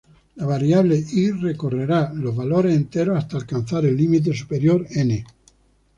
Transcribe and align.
La 0.37 0.47
variable 0.47 0.97
"i" 1.11 1.29
recorrerá 1.31 2.11
los 2.11 2.35
valores 2.35 2.75
enteros 2.75 3.19
hasta 3.19 3.37
alcanzar 3.37 3.85
el 3.85 3.95
límite 3.95 4.33
superior, 4.35 4.83
"n". 4.89 5.23